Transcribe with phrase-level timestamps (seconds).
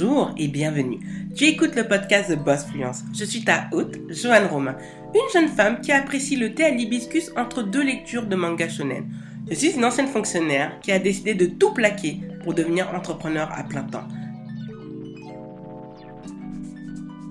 [0.00, 1.00] Bonjour et bienvenue.
[1.34, 3.02] Tu écoutes le podcast de Boss Fluence.
[3.12, 4.76] Je suis ta hôte, Joanne Romain,
[5.12, 9.10] une jeune femme qui apprécie le thé à l'hibiscus entre deux lectures de manga shonen.
[9.50, 13.64] Je suis une ancienne fonctionnaire qui a décidé de tout plaquer pour devenir entrepreneur à
[13.64, 14.06] plein temps.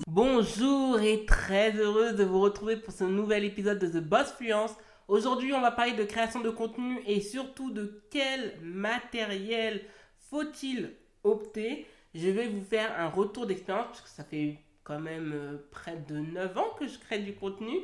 [0.09, 4.75] Bonjour et très heureuse de vous retrouver pour ce nouvel épisode de The Boss Fluence.
[5.07, 9.83] Aujourd'hui, on va parler de création de contenu et surtout de quel matériel
[10.29, 10.91] faut-il
[11.23, 15.97] opter je vais vous faire un retour d'expérience parce ça fait quand même euh, près
[15.97, 17.75] de 9 ans que je crée du contenu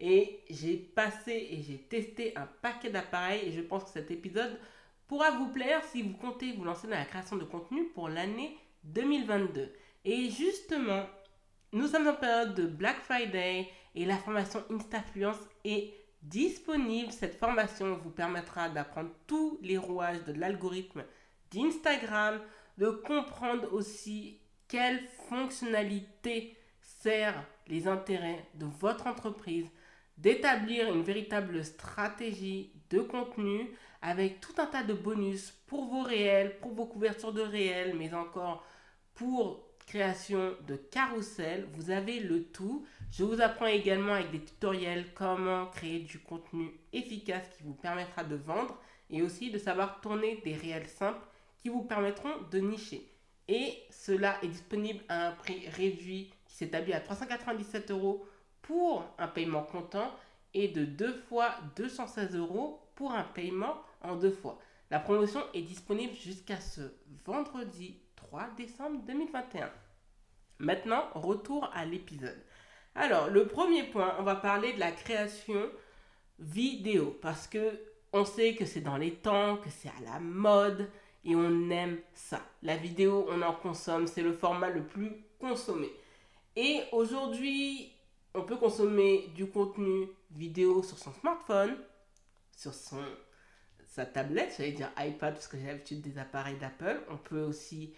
[0.00, 4.58] et j'ai passé et j'ai testé un paquet d'appareils et je pense que cet épisode
[5.06, 8.56] pourra vous plaire si vous comptez vous lancer dans la création de contenu pour l'année
[8.84, 9.72] 2022.
[10.04, 11.04] Et justement,
[11.72, 17.12] nous sommes en période de Black Friday et la formation Instafluence est disponible.
[17.12, 21.04] Cette formation vous permettra d'apprendre tous les rouages de l'algorithme
[21.50, 22.40] d'Instagram,
[22.78, 29.66] de comprendre aussi quelle fonctionnalité sert les intérêts de votre entreprise,
[30.16, 33.68] d'établir une véritable stratégie de contenu
[34.00, 38.14] avec tout un tas de bonus pour vos réels, pour vos couvertures de réels, mais
[38.14, 38.64] encore
[39.14, 41.66] pour création de carousel.
[41.72, 42.86] Vous avez le tout.
[43.10, 48.22] Je vous apprends également avec des tutoriels comment créer du contenu efficace qui vous permettra
[48.22, 48.78] de vendre
[49.10, 51.26] et aussi de savoir tourner des réels simples
[51.58, 53.10] qui vous permettront de nicher.
[53.48, 58.26] Et cela est disponible à un prix réduit qui s'établit à 397 euros
[58.62, 60.10] pour un paiement comptant
[60.54, 64.58] et de 2 fois 216 euros pour un paiement en deux fois.
[64.90, 66.80] La promotion est disponible jusqu'à ce
[67.24, 69.70] vendredi 3 décembre 2021.
[70.58, 72.42] Maintenant, retour à l'épisode.
[72.94, 75.70] Alors, le premier point, on va parler de la création
[76.38, 77.80] vidéo parce que
[78.12, 80.88] on sait que c'est dans les temps, que c'est à la mode,
[81.24, 82.40] et on aime ça.
[82.62, 85.90] La vidéo, on en consomme, c'est le format le plus consommé.
[86.56, 87.92] Et aujourd'hui,
[88.34, 91.76] on peut consommer du contenu vidéo sur son smartphone,
[92.56, 93.02] sur son,
[93.86, 97.00] sa tablette, j'allais dire iPad parce que j'ai l'habitude des appareils d'Apple.
[97.10, 97.94] On peut aussi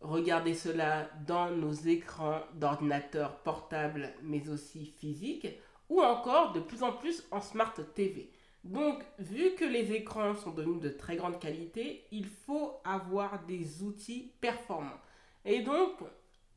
[0.00, 5.48] regarder cela dans nos écrans d'ordinateur portables, mais aussi physiques,
[5.88, 8.30] ou encore de plus en plus en Smart TV.
[8.66, 13.82] Donc, vu que les écrans sont devenus de très grande qualité, il faut avoir des
[13.82, 15.00] outils performants.
[15.44, 15.92] Et donc,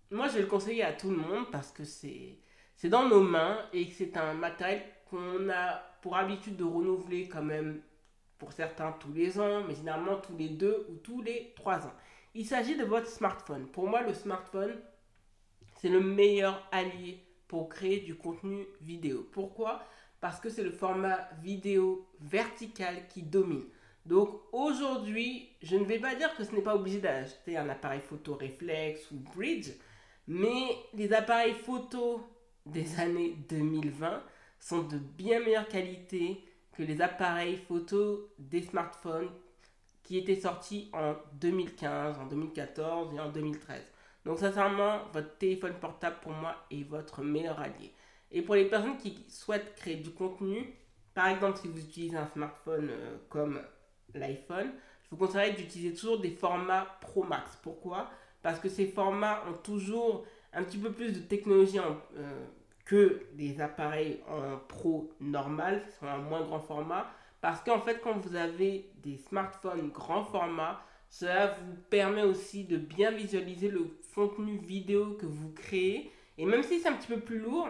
[0.10, 2.40] moi, je vais le conseiller à tout le monde parce que c'est
[2.86, 7.82] dans nos mains et c'est un matériel qu'on a pour habitude de renouveler quand même
[8.40, 11.94] pour certains tous les ans, mais généralement tous les deux ou tous les trois ans.
[12.34, 13.68] Il s'agit de votre smartphone.
[13.68, 14.80] Pour moi, le smartphone,
[15.76, 19.28] c'est le meilleur allié pour créer du contenu vidéo.
[19.32, 19.84] Pourquoi?
[20.22, 23.66] Parce que c'est le format vidéo vertical qui domine.
[24.06, 28.02] Donc aujourd'hui, je ne vais pas dire que ce n'est pas obligé d'acheter un appareil
[28.02, 29.70] photo réflexe ou bridge,
[30.28, 32.22] mais les appareils photo
[32.66, 34.24] des années 2020
[34.60, 36.44] sont de bien meilleure qualité
[36.74, 39.30] que les appareils photo des smartphones
[40.04, 43.82] qui étaient sortis en 2015, en 2014 et en 2013.
[44.26, 47.94] Donc sincèrement, votre téléphone portable pour moi est votre meilleur allié.
[48.32, 50.74] Et pour les personnes qui souhaitent créer du contenu,
[51.14, 53.62] par exemple si vous utilisez un smartphone euh, comme
[54.14, 54.72] l'iPhone,
[55.04, 57.58] je vous conseillerais d'utiliser toujours des formats Pro Max.
[57.64, 58.10] Pourquoi?
[58.42, 62.46] Parce que ces formats ont toujours un petit peu plus de technologie euh,
[62.86, 67.12] que des appareils en Pro normal, qui sont un moins grand format.
[67.42, 72.78] Parce qu'en fait, quand vous avez des smartphones grand format, cela vous permet aussi de
[72.78, 76.12] bien visualiser le contenu vidéo que vous créez.
[76.38, 77.70] Et même si c'est un petit peu plus lourd,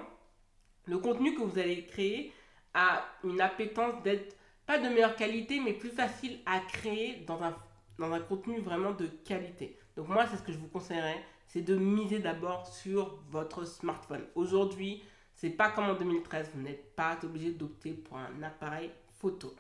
[0.89, 2.33] le contenu que vous allez créer
[2.73, 4.35] a une appétence d'être
[4.65, 9.77] pas de meilleure qualité, mais plus facile à créer dans un, contenu vraiment de qualité.
[9.95, 14.25] Donc moi, c'est ce que je vous conseillerais, c'est de miser d'abord sur votre smartphone.
[14.35, 19.53] Aujourd'hui, c'est pas comme en 2013, vous n'êtes pas obligé d'opter pour un appareil photo.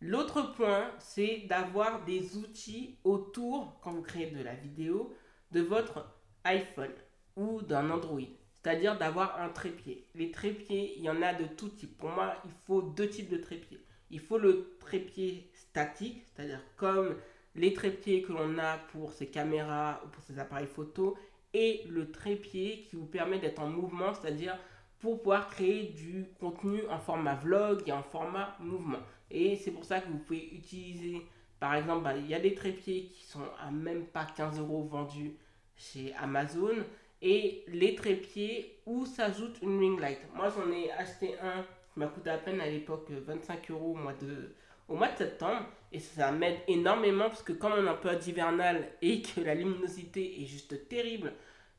[0.00, 5.14] L'autre point, c'est d'avoir des outils autour, quand vous créez de la vidéo,
[5.52, 6.06] de votre
[6.44, 6.92] iPhone
[7.36, 8.20] ou d'un Android
[8.62, 10.04] c'est-à-dire d'avoir un trépied.
[10.14, 11.96] Les trépieds, il y en a de tout type.
[11.96, 13.80] Pour moi, il faut deux types de trépieds.
[14.10, 17.16] Il faut le trépied statique, c'est-à-dire comme
[17.54, 21.16] les trépieds que l'on a pour ses caméras ou pour ses appareils photo,
[21.54, 24.58] et le trépied qui vous permet d'être en mouvement, c'est-à-dire
[25.00, 29.00] pour pouvoir créer du contenu en format vlog et en format mouvement.
[29.30, 31.22] Et c'est pour ça que vous pouvez utiliser,
[31.58, 34.84] par exemple, bah, il y a des trépieds qui sont à même pas 15 euros
[34.84, 35.34] vendus
[35.76, 36.76] chez Amazon
[37.22, 40.20] et les trépieds où s'ajoute une ring light.
[40.34, 41.62] Moi, j'en ai acheté un
[41.92, 44.54] qui m'a coûté à peine à l'époque 25 euros au mois de,
[44.88, 45.66] au mois de septembre.
[45.92, 49.54] Et ça m'aide énormément parce que comme on est un peu hivernal et que la
[49.54, 51.32] luminosité est juste terrible,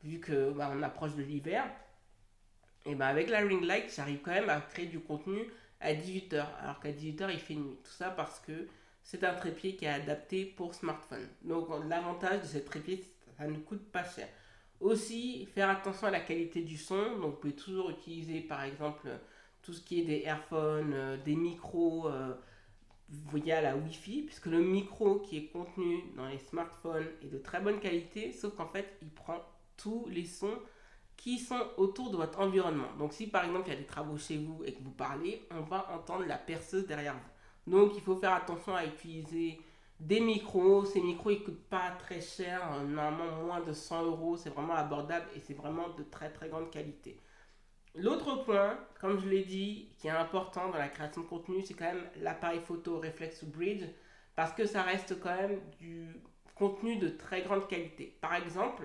[0.04, 1.64] vu que bah, on approche de l'hiver,
[2.84, 5.40] et ben avec la ring light, j'arrive quand même à créer du contenu
[5.80, 7.78] à 18h, alors qu'à 18h il fait nuit.
[7.84, 8.66] Tout ça parce que
[9.02, 11.28] c'est un trépied qui est adapté pour smartphone.
[11.42, 13.04] Donc l'avantage de ce trépied,
[13.38, 14.28] ça ne coûte pas cher.
[14.82, 17.18] Aussi, faire attention à la qualité du son.
[17.20, 19.08] Donc vous pouvez toujours utiliser par exemple
[19.62, 22.34] tout ce qui est des earphones, euh, des micros euh,
[23.32, 27.60] via la Wi-Fi, puisque le micro qui est contenu dans les smartphones est de très
[27.60, 29.40] bonne qualité, sauf qu'en fait il prend
[29.76, 30.58] tous les sons
[31.16, 32.92] qui sont autour de votre environnement.
[32.98, 35.46] Donc si par exemple il y a des travaux chez vous et que vous parlez,
[35.52, 37.72] on va entendre la perceuse derrière vous.
[37.72, 39.60] Donc il faut faire attention à utiliser
[40.02, 40.84] des micros.
[40.84, 44.74] Ces micros ils coûtent pas très cher, euh, normalement moins de 100 euros, c'est vraiment
[44.74, 47.20] abordable et c'est vraiment de très très grande qualité.
[47.94, 51.74] L'autre point, comme je l'ai dit, qui est important dans la création de contenu, c'est
[51.74, 53.84] quand même l'appareil photo Reflex Bridge
[54.34, 56.08] parce que ça reste quand même du
[56.54, 58.16] contenu de très grande qualité.
[58.20, 58.84] Par exemple,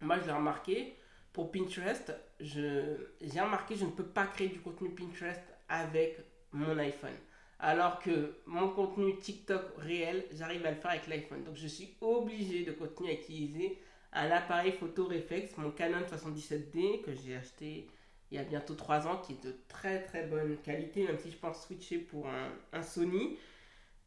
[0.00, 0.96] moi je l'ai remarqué,
[1.32, 6.18] pour Pinterest, j'ai remarqué que je ne peux pas créer du contenu Pinterest avec
[6.52, 7.14] mon iPhone.
[7.62, 11.44] Alors que mon contenu TikTok réel, j'arrive à le faire avec l'iPhone.
[11.44, 13.78] Donc je suis obligé de continuer à utiliser
[14.12, 17.86] un appareil photo réflexe, mon Canon 77D que j'ai acheté
[18.30, 21.30] il y a bientôt 3 ans, qui est de très très bonne qualité, même si
[21.30, 22.28] je pense switcher pour
[22.72, 23.36] un, Sony.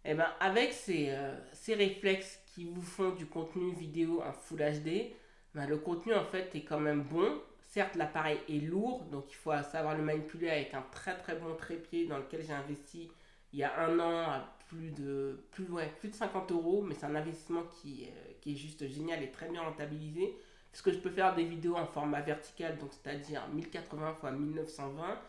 [0.05, 4.33] Et eh ben avec ces, euh, ces réflexes qui vous font du contenu vidéo en
[4.33, 5.13] Full HD,
[5.53, 7.41] ben, le contenu en fait est quand même bon.
[7.61, 11.55] Certes, l'appareil est lourd, donc il faut savoir le manipuler avec un très très bon
[11.55, 13.11] trépied dans lequel j'ai investi
[13.53, 15.65] il y a un an à plus de, plus,
[15.99, 19.29] plus de 50 euros, mais c'est un investissement qui, euh, qui est juste génial et
[19.29, 20.35] très bien rentabilisé.
[20.71, 25.19] Parce que je peux faire des vidéos en format vertical, donc c'est-à-dire 1080 x 1920,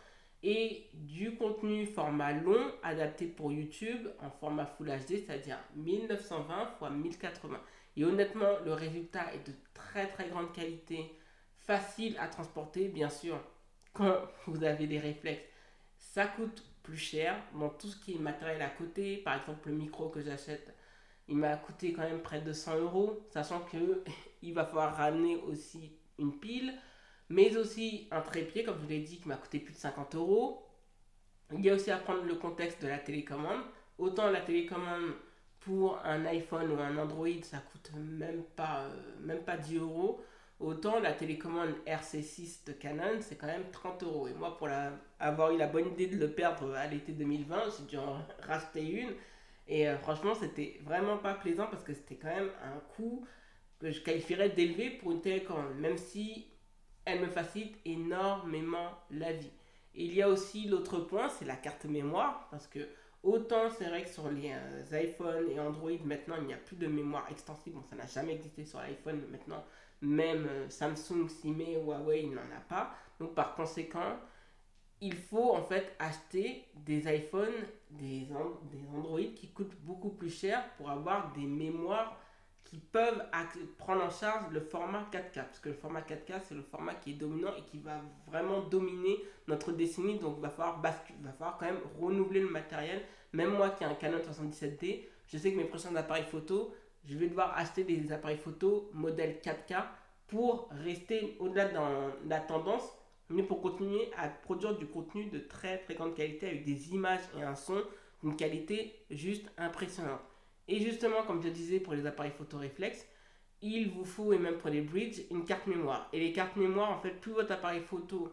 [0.42, 6.90] et du contenu format long adapté pour YouTube en format Full HD, c'est-à-dire 1920 x
[6.90, 7.60] 1080.
[7.96, 11.14] Et honnêtement, le résultat est de très très grande qualité,
[11.58, 13.38] facile à transporter, bien sûr,
[13.92, 14.16] quand
[14.46, 15.44] vous avez des réflexes.
[15.98, 19.16] Ça coûte plus cher dans tout ce qui est matériel à côté.
[19.16, 20.72] Par exemple, le micro que j'achète,
[21.26, 24.04] il m'a coûté quand même près de 100 euros, sachant que
[24.42, 26.74] il va falloir ramener aussi une pile,
[27.28, 30.14] mais aussi un trépied, comme je vous l'ai dit, qui m'a coûté plus de 50
[30.14, 30.64] euros.
[31.52, 33.62] Il y a aussi à prendre le contexte de la télécommande.
[33.98, 35.14] Autant la télécommande
[35.60, 40.20] pour un iPhone ou un Android, ça coûte même pas, euh, même pas 10 euros.
[40.60, 44.28] Autant la télécommande RC6 de Canon, c'est quand même 30 euros.
[44.28, 47.62] Et moi, pour la, avoir eu la bonne idée de le perdre à l'été 2020,
[47.76, 49.14] j'ai dû en racheter une.
[49.66, 53.26] Et euh, franchement, c'était vraiment pas plaisant parce que c'était quand même un coût
[53.80, 56.46] que je qualifierais d'élevé pour une télécommande, même si
[57.04, 59.52] elle me facilite énormément la vie.
[59.94, 62.80] Il y a aussi l'autre point, c'est la carte mémoire, parce que
[63.22, 66.76] autant c'est vrai que sur les euh, iPhones et Android, maintenant il n'y a plus
[66.76, 69.64] de mémoire extensible, bon ça n'a jamais existé sur l'iPhone, maintenant
[70.04, 72.94] même euh, Samsung, Sime, Huawei, il n'en a pas.
[73.18, 74.18] Donc par conséquent,
[75.00, 78.26] il faut en fait acheter des iPhones, des,
[78.70, 82.18] des Android qui coûtent beaucoup plus cher pour avoir des mémoires
[82.64, 83.22] qui peuvent
[83.78, 85.34] prendre en charge le format 4K.
[85.34, 88.62] Parce que le format 4K, c'est le format qui est dominant et qui va vraiment
[88.62, 90.18] dominer notre décennie.
[90.18, 93.02] Donc, il va falloir, va falloir quand même renouveler le matériel.
[93.32, 96.74] Même moi qui ai un Canon 77D, je sais que mes prochains appareils photo,
[97.06, 99.84] je vais devoir acheter des appareils photo modèle 4K
[100.26, 102.82] pour rester au-delà de la tendance,
[103.28, 107.20] mais pour continuer à produire du contenu de très très grande qualité avec des images
[107.38, 107.82] et un son
[108.22, 110.20] d'une qualité juste impressionnante.
[110.66, 113.06] Et justement, comme je disais pour les appareils photo réflexes,
[113.60, 116.08] il vous faut, et même pour les bridges, une carte mémoire.
[116.12, 118.32] Et les cartes mémoire, en fait, plus votre appareil photo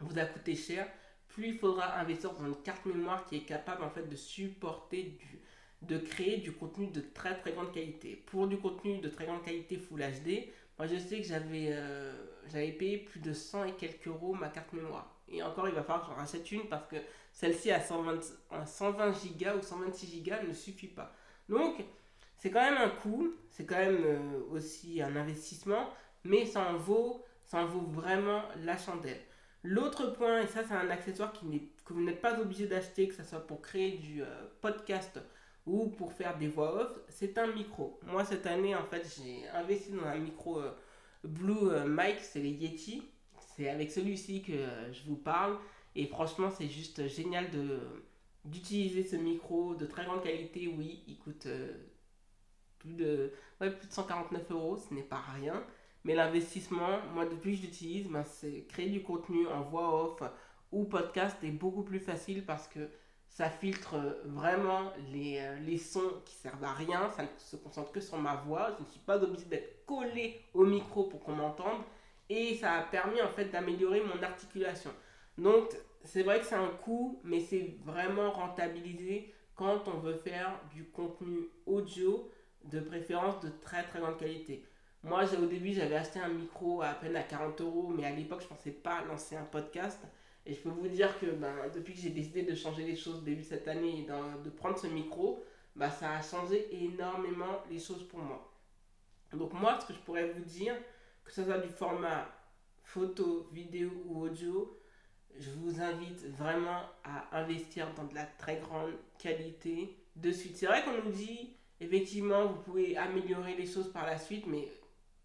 [0.00, 0.88] vous a coûté cher,
[1.28, 5.02] plus il faudra investir dans une carte mémoire qui est capable en fait de supporter
[5.02, 5.40] du,
[5.82, 8.22] de créer du contenu de très très grande qualité.
[8.26, 12.12] Pour du contenu de très grande qualité Full HD, moi je sais que j'avais euh,
[12.78, 15.14] payé plus de 100 et quelques euros ma carte mémoire.
[15.28, 16.96] Et encore, il va falloir que j'en rachète une parce que
[17.32, 18.20] celle-ci à 120,
[18.66, 21.14] 120 Go ou 126 Go ne suffit pas.
[21.48, 21.84] Donc,
[22.36, 25.90] c'est quand même un coût, c'est quand même euh, aussi un investissement,
[26.24, 29.20] mais ça en vaut, ça en vaut vraiment la chandelle.
[29.62, 33.14] L'autre point, et ça c'est un accessoire qui que vous n'êtes pas obligé d'acheter, que
[33.14, 34.26] ce soit pour créer du euh,
[34.60, 35.18] podcast
[35.70, 38.00] ou pour faire des voix off, c'est un micro.
[38.06, 40.72] Moi cette année en fait j'ai investi dans un micro euh,
[41.22, 43.02] Blue Mic, c'est les Yeti.
[43.56, 44.52] C'est avec celui-ci que
[44.92, 45.56] je vous parle
[45.94, 47.78] et franchement c'est juste génial de
[48.44, 51.74] d'utiliser ce micro de très grande qualité, oui, il coûte euh,
[52.78, 55.62] plus, de, plus de 149 euros, ce n'est pas rien.
[56.04, 60.22] Mais l'investissement, moi depuis que je l'utilise, ben, c'est créer du contenu en voix off
[60.72, 62.88] ou podcast est beaucoup plus facile parce que
[63.30, 63.96] Ça filtre
[64.26, 67.08] vraiment les, les, sons qui servent à rien.
[67.16, 68.74] Ça ne se concentre que sur ma voix.
[68.76, 71.80] Je ne suis pas obligé d'être collé au micro pour qu'on m'entende.
[72.28, 74.90] Et ça a permis en fait d'améliorer mon articulation.
[75.38, 75.70] Donc
[76.04, 80.84] c'est vrai que c'est un coût, mais c'est vraiment rentabilisé quand on veut faire du
[80.84, 82.30] contenu audio,
[82.64, 84.64] de préférence de très très grande qualité.
[85.02, 88.40] Moi, au début, j'avais acheté un micro à peine à 40 euros, mais à l'époque,
[88.40, 89.98] je ne pensais pas lancer un podcast.
[90.46, 93.22] Et je peux vous dire que ben, depuis que j'ai décidé de changer les choses
[93.22, 95.44] début cette année et de prendre ce micro,
[95.76, 98.50] ben, ça a changé énormément les choses pour moi.
[99.32, 100.74] Donc moi, ce que je pourrais vous dire,
[101.24, 102.28] que ce soit du format
[102.82, 104.76] photo, vidéo ou audio,
[105.38, 110.56] je vous invite vraiment à investir dans de la très grande qualité de suite.
[110.56, 114.68] C'est vrai qu'on nous dit, effectivement, vous pouvez améliorer les choses par la suite, mais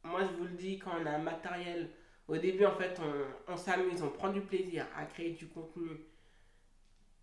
[0.03, 1.89] moi je vous le dis, quand on a un matériel,
[2.27, 2.99] au début en fait,
[3.47, 5.89] on, s'amuse, on prend du plaisir à créer du contenu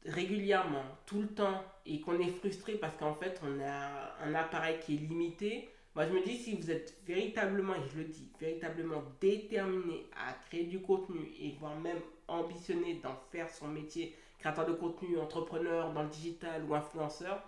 [0.05, 4.79] régulièrement, tout le temps, et qu'on est frustré parce qu'en fait, on a un appareil
[4.81, 5.69] qui est limité.
[5.95, 10.33] Moi, je me dis, si vous êtes véritablement, et je le dis, véritablement déterminé à
[10.47, 15.93] créer du contenu et voire même ambitionné d'en faire son métier, créateur de contenu, entrepreneur
[15.93, 17.43] dans le digital ou influenceur,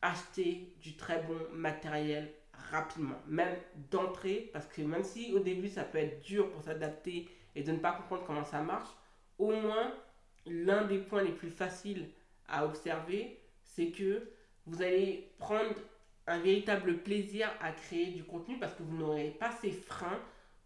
[0.00, 2.32] achetez du très bon matériel
[2.70, 3.54] rapidement, même
[3.90, 7.72] d'entrée, parce que même si au début ça peut être dur pour s'adapter et de
[7.72, 8.90] ne pas comprendre comment ça marche,
[9.38, 9.92] au moins
[10.46, 12.08] l'un des points les plus faciles
[12.48, 14.28] à observer, c'est que
[14.66, 15.74] vous allez prendre
[16.26, 20.20] un véritable plaisir à créer du contenu parce que vous n'aurez pas ces freins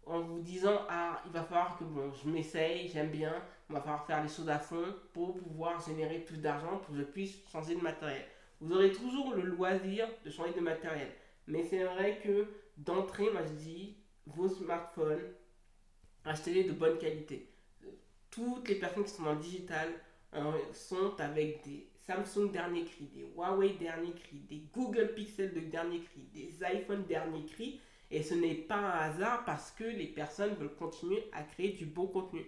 [0.05, 3.33] en vous disant ah il va falloir que bon je m'essaye j'aime bien
[3.69, 6.99] il va falloir faire les choses à fond pour pouvoir générer plus d'argent pour que
[6.99, 8.23] je puisse changer de matériel
[8.61, 11.09] vous aurez toujours le loisir de changer de matériel
[11.47, 15.33] mais c'est vrai que d'entrée moi je dis vos smartphones
[16.25, 17.49] achetez-les de bonne qualité
[18.29, 19.89] toutes les personnes qui sont en digital
[20.35, 25.59] euh, sont avec des Samsung dernier cri, des Huawei dernier cri, des Google Pixel de
[25.59, 30.07] dernier cri, des iPhone dernier cri et ce n'est pas un hasard parce que les
[30.07, 32.45] personnes veulent continuer à créer du beau contenu.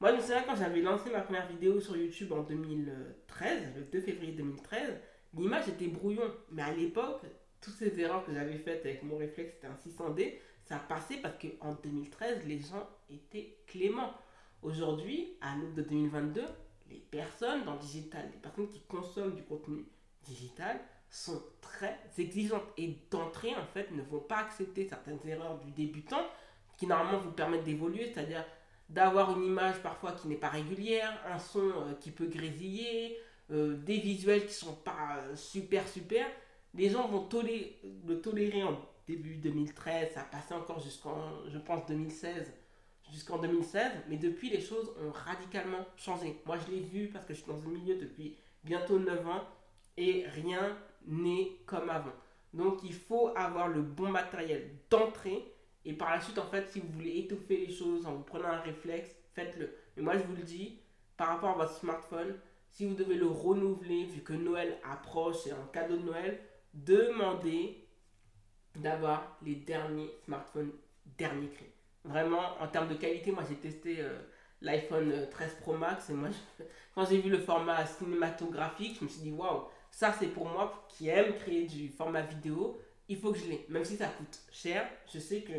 [0.00, 3.82] Moi, je me souviens quand j'avais lancé ma première vidéo sur YouTube en 2013, le
[3.82, 4.98] 2 février 2013,
[5.36, 6.32] l'image était brouillon.
[6.50, 7.22] Mais à l'époque,
[7.60, 11.34] toutes ces erreurs que j'avais faites avec mon réflexe, c'était un 600D, ça passait parce
[11.38, 14.14] qu'en 2013, les gens étaient cléments.
[14.62, 16.42] Aujourd'hui, à l'aube de 2022,
[16.90, 19.84] les personnes dans digital, les personnes qui consomment du contenu
[20.22, 25.72] digital, sont très exigeantes et d'entrée en fait ne vont pas accepter certaines erreurs du
[25.72, 26.24] débutant
[26.76, 28.44] qui normalement vous permettent d'évoluer, c'est-à-dire
[28.88, 33.18] d'avoir une image parfois qui n'est pas régulière, un son euh, qui peut grésiller,
[33.50, 36.26] euh, des visuels qui sont pas euh, super super.
[36.74, 41.84] Les gens vont tolérer, le tolérer en début 2013, ça passé encore jusqu'en, je pense,
[41.86, 42.52] 2016,
[43.10, 46.40] jusqu'en 2016, mais depuis les choses ont radicalement changé.
[46.46, 49.44] Moi je l'ai vu parce que je suis dans un milieu depuis bientôt 9 ans
[49.96, 52.12] et rien n'est comme avant.
[52.54, 55.44] Donc il faut avoir le bon matériel d'entrée
[55.84, 58.48] et par la suite en fait si vous voulez étouffer les choses en vous prenant
[58.48, 59.74] un réflexe, faites-le.
[59.96, 60.78] Mais moi je vous le dis,
[61.16, 62.36] par rapport à votre smartphone,
[62.70, 66.40] si vous devez le renouveler vu que Noël approche et un cadeau de Noël,
[66.74, 67.86] demandez
[68.76, 70.72] d'avoir les derniers smartphones
[71.18, 71.66] dernier cri.
[72.04, 74.20] Vraiment en termes de qualité, moi j'ai testé euh,
[74.62, 76.28] l'iPhone 13 Pro Max et moi
[76.94, 80.86] quand j'ai vu le format cinématographique, je me suis dit waouh ça, c'est pour moi
[80.88, 82.80] qui aime créer du format vidéo.
[83.08, 83.66] Il faut que je l'ai.
[83.68, 85.52] Même si ça coûte cher, je sais que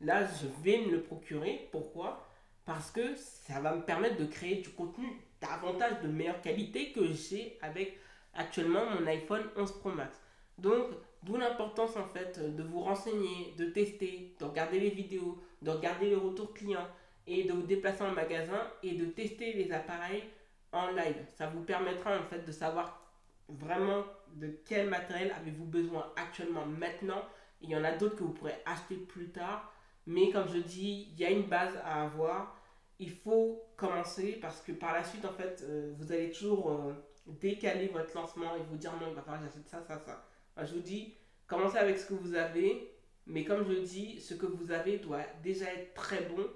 [0.00, 1.68] là, je vais me le procurer.
[1.72, 2.28] Pourquoi?
[2.64, 5.06] Parce que ça va me permettre de créer du contenu
[5.40, 7.98] davantage de meilleure qualité que j'ai avec
[8.34, 10.20] actuellement mon iPhone 11 Pro Max.
[10.58, 10.86] Donc,
[11.22, 16.10] d'où l'importance en fait de vous renseigner, de tester, de regarder les vidéos, de regarder
[16.10, 16.88] les retours clients
[17.26, 20.24] et de vous déplacer en magasin et de tester les appareils
[20.72, 21.24] en live.
[21.34, 23.02] Ça vous permettra en fait de savoir
[23.48, 27.22] vraiment de quel matériel avez-vous besoin actuellement maintenant.
[27.60, 29.72] Il y en a d'autres que vous pourrez acheter plus tard.
[30.06, 32.56] Mais comme je dis, il y a une base à avoir.
[32.98, 36.94] Il faut commencer parce que par la suite, en fait, euh, vous allez toujours euh,
[37.26, 40.24] décaler votre lancement et vous dire non, il va falloir que j'achète ça, ça, ça.
[40.64, 41.14] Je vous dis,
[41.46, 42.92] commencez avec ce que vous avez.
[43.26, 46.46] Mais comme je dis, ce que vous avez doit déjà être très bon.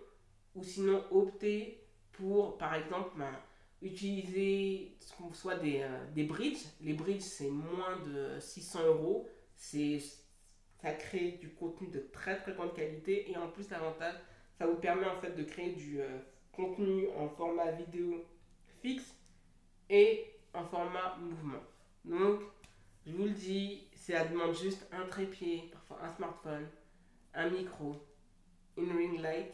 [0.55, 3.33] Ou sinon, optez pour, par exemple, ben,
[3.83, 4.97] utiliser
[5.33, 6.65] soit des, euh, des bridges.
[6.81, 9.29] Les bridges, c'est moins de 600 euros.
[9.57, 13.31] Ça crée du contenu de très très grande qualité.
[13.31, 14.15] Et en plus, l'avantage,
[14.59, 16.19] ça vous permet en fait de créer du euh,
[16.53, 18.25] contenu en format vidéo
[18.83, 19.15] fixe
[19.89, 21.63] et en format mouvement.
[22.05, 22.41] Donc,
[23.07, 26.67] je vous le dis, ça demande juste un trépied, parfois un smartphone,
[27.35, 27.97] un micro,
[28.77, 29.53] une ring light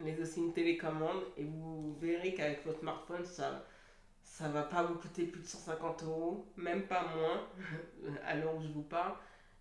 [0.00, 3.64] mais aussi une télécommande et vous verrez qu'avec votre smartphone, ça,
[4.22, 7.48] Ça va pas vous coûter plus de 150 euros, même pas moins,
[8.24, 9.14] à l'heure où je vous parle.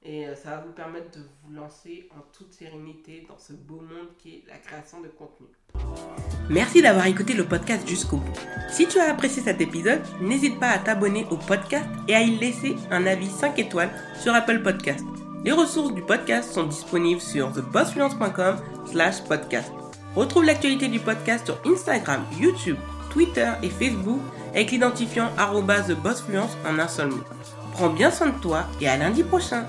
[0.03, 3.81] Et euh, ça va vous permettre de vous lancer en toute sérénité dans ce beau
[3.81, 5.47] monde qui est la création de contenu.
[6.49, 8.39] Merci d'avoir écouté le podcast jusqu'au bout.
[8.71, 12.37] Si tu as apprécié cet épisode, n'hésite pas à t'abonner au podcast et à y
[12.37, 15.03] laisser un avis 5 étoiles sur Apple Podcast.
[15.43, 19.71] Les ressources du podcast sont disponibles sur thebossfluence.com slash podcast.
[20.15, 22.77] Retrouve l'actualité du podcast sur Instagram, YouTube,
[23.11, 24.19] Twitter et Facebook
[24.51, 27.23] avec l'identifiant TheBossFluence en un seul mot.
[27.73, 29.65] Prends bien soin de toi et à lundi prochain